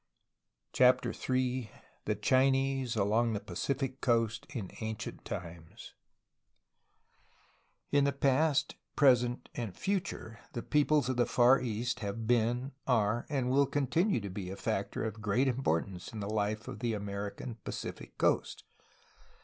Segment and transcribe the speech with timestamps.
[0.69, 0.69] 3.
[0.79, 1.69] CHAPTER III
[2.05, 5.93] THE CHINESE ALONG THE PACIFIC COAST IN ANCIENT TIMES
[7.91, 13.27] In the past, present, and future the peoples of the Far East have been, are,
[13.29, 16.95] and will continue to be a factor of great importance in the life of the
[16.95, 18.63] American Pacific coast.